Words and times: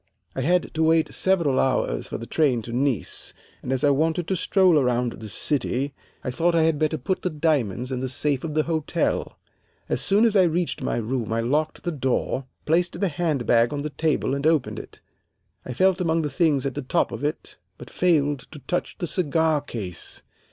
"I 0.35 0.41
had 0.41 0.73
to 0.73 0.81
wait 0.81 1.13
several 1.13 1.59
hours 1.59 2.07
for 2.07 2.17
the 2.17 2.25
train 2.25 2.63
to 2.63 2.73
Nice, 2.73 3.35
and 3.61 3.71
as 3.71 3.83
I 3.83 3.91
wanted 3.91 4.27
to 4.29 4.35
stroll 4.35 4.79
around 4.79 5.11
the 5.11 5.29
city 5.29 5.93
I 6.23 6.31
thought 6.31 6.55
I 6.55 6.63
had 6.63 6.79
better 6.79 6.97
put 6.97 7.21
the 7.21 7.29
diamonds 7.29 7.91
in 7.91 7.99
the 7.99 8.09
safe 8.09 8.43
of 8.43 8.55
the 8.55 8.63
hotel. 8.63 9.37
As 9.87 10.01
soon 10.01 10.25
as 10.25 10.35
I 10.35 10.41
reached 10.45 10.81
my 10.81 10.95
room 10.95 11.31
I 11.31 11.41
locked 11.41 11.83
the 11.83 11.91
door, 11.91 12.45
placed 12.65 12.99
the 12.99 13.09
hand 13.09 13.45
bag 13.45 13.71
on 13.71 13.83
the 13.83 13.91
table 13.91 14.33
and 14.33 14.47
opened 14.47 14.79
it. 14.79 15.01
I 15.67 15.73
felt 15.73 16.01
among 16.01 16.23
the 16.23 16.31
things 16.31 16.65
at 16.65 16.73
the 16.73 16.81
top 16.81 17.11
of 17.11 17.23
it, 17.23 17.57
but 17.77 17.91
failed 17.91 18.39
to 18.49 18.57
touch 18.57 18.95
the 18.97 19.05
cigar 19.05 19.61
case. 19.61 20.23